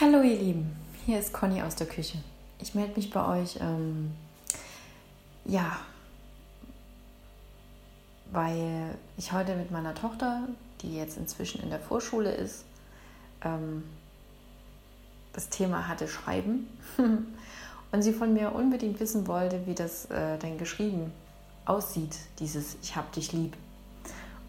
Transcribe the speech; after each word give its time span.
Hallo 0.00 0.22
ihr 0.22 0.36
Lieben, 0.36 0.76
hier 1.06 1.18
ist 1.18 1.32
Conny 1.32 1.60
aus 1.60 1.74
der 1.74 1.88
Küche. 1.88 2.18
Ich 2.60 2.72
melde 2.76 2.94
mich 2.94 3.10
bei 3.10 3.40
euch, 3.40 3.58
ähm, 3.60 4.12
ja, 5.44 5.76
weil 8.30 8.96
ich 9.16 9.32
heute 9.32 9.56
mit 9.56 9.72
meiner 9.72 9.96
Tochter, 9.96 10.42
die 10.82 10.94
jetzt 10.94 11.16
inzwischen 11.16 11.60
in 11.64 11.70
der 11.70 11.80
Vorschule 11.80 12.30
ist, 12.30 12.64
ähm, 13.42 13.82
das 15.32 15.48
Thema 15.48 15.88
hatte 15.88 16.06
Schreiben 16.06 16.68
und 17.90 18.02
sie 18.02 18.12
von 18.12 18.32
mir 18.32 18.54
unbedingt 18.54 19.00
wissen 19.00 19.26
wollte, 19.26 19.66
wie 19.66 19.74
das 19.74 20.04
äh, 20.12 20.38
denn 20.38 20.58
geschrieben 20.58 21.12
aussieht, 21.64 22.16
dieses 22.38 22.76
Ich 22.84 22.94
hab 22.94 23.10
dich 23.10 23.32
lieb. 23.32 23.56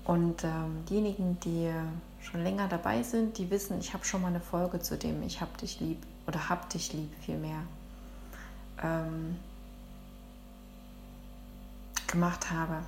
Und 0.05 0.43
ähm, 0.43 0.85
diejenigen, 0.87 1.39
die 1.39 1.71
schon 2.21 2.43
länger 2.43 2.67
dabei 2.67 3.03
sind, 3.03 3.37
die 3.37 3.49
wissen, 3.49 3.79
ich 3.79 3.93
habe 3.93 4.05
schon 4.05 4.21
mal 4.21 4.27
eine 4.27 4.41
Folge 4.41 4.79
zu 4.79 4.97
dem 4.97 5.23
Ich 5.23 5.41
hab 5.41 5.57
dich 5.57 5.79
lieb 5.79 5.97
oder 6.27 6.49
hab 6.49 6.69
dich 6.69 6.93
lieb 6.93 7.11
vielmehr 7.23 7.61
ähm, 8.83 9.37
gemacht 12.07 12.51
habe. 12.51 12.83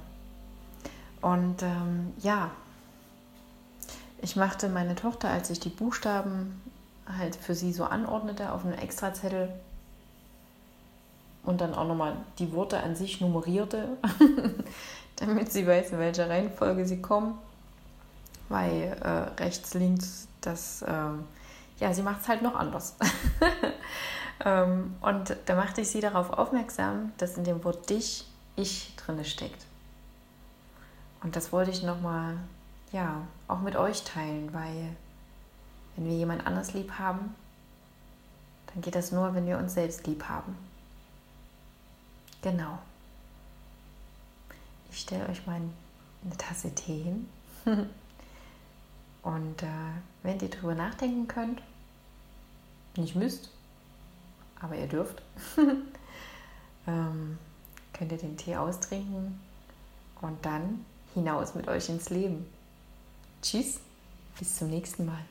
Und 1.22 1.62
ähm, 1.62 2.14
ja, 2.20 2.52
ich 4.22 4.36
machte 4.36 4.70
meine 4.70 4.96
Tochter, 4.96 5.30
als 5.30 5.50
ich 5.50 5.60
die 5.60 5.70
Buchstaben 5.70 6.62
halt 7.18 7.36
für 7.36 7.55
sie 7.55 7.74
so 7.74 7.86
anordnete, 7.86 8.52
auf 8.52 8.66
einem 8.66 8.77
Extrazettel 8.77 9.50
und 11.44 11.62
dann 11.62 11.74
auch 11.74 11.88
nochmal 11.88 12.16
die 12.40 12.52
Worte 12.54 12.82
an 12.82 12.96
sich 12.96 13.22
nummerierte, 13.22 13.98
damit 15.16 15.52
sie 15.52 15.66
weiß, 15.66 15.91
in 15.91 16.00
welcher 16.00 16.30
Reihenfolge 16.30 16.86
sie 16.86 17.02
kommen. 17.02 17.38
Weil 18.52 18.98
äh, 19.02 19.41
rechts, 19.41 19.73
links, 19.73 20.28
das, 20.41 20.82
äh, 20.82 20.94
ja, 21.80 21.94
sie 21.94 22.02
macht 22.02 22.22
es 22.22 22.28
halt 22.28 22.41
noch 22.41 22.55
anders. 22.55 22.98
ähm, 24.46 24.96
und 25.00 25.38
da 25.46 25.55
machte 25.55 25.82
ich 25.82 25.90
sie 25.90 26.02
darauf 26.02 26.32
aufmerksam, 26.32 27.13
dass 27.18 27.38
in 27.38 27.46
dem 27.46 27.63
Wort 27.63 27.90
dich 27.90 28.26
ich 28.57 28.94
drinne 28.98 29.24
steckt. 29.24 29.66
Und 31.24 31.35
das 31.35 31.54
wollte 31.54 31.72
ich 31.72 31.82
nochmal, 31.82 32.35
ja, 32.91 33.22
auch 33.48 33.62
mit 33.62 33.77
euch 33.77 34.04
teilen, 34.04 34.54
weil 34.54 34.96
wenn 35.96 36.05
wir 36.05 36.18
jemand 36.18 36.46
anders 36.46 36.74
lieb 36.74 36.91
haben, 36.99 37.34
dann 38.68 38.82
geht 38.82 38.96
das 38.96 39.12
nur, 39.12 39.34
wenn 39.34 39.46
wir 39.46 39.57
uns 39.57 39.74
selbst 39.74 40.05
lieb 40.07 40.26
haben. 40.27 40.57
Genau. 42.41 42.79
Ich 44.91 44.99
stelle 44.99 45.29
euch 45.29 45.46
mal 45.46 45.62
eine 46.24 46.38
Tasse 46.38 46.76
Tee 46.76 47.04
hin. 47.04 47.29
Und 49.24 49.62
äh, 49.64 49.68
wenn 50.24 50.40
ihr 50.40 50.50
drüber 50.50 50.76
nachdenken 50.76 51.27
könnt, 51.27 51.62
nicht 52.96 53.16
müsst, 53.16 53.50
aber 54.60 54.76
ihr 54.76 54.88
dürft, 54.88 55.22
ähm, 56.88 57.38
könnt 57.94 58.12
ihr 58.12 58.18
den 58.18 58.38
Tee 58.38 58.55
austrinken 58.55 59.40
und 60.22 60.46
dann 60.46 60.86
hinaus 61.13 61.55
mit 61.55 61.68
euch 61.68 61.90
ins 61.90 62.10
Leben. 62.10 62.46
Tschüss, 63.41 63.80
bis 64.40 64.58
zum 64.58 64.69
nächsten 64.69 65.06
Mal. 65.06 65.24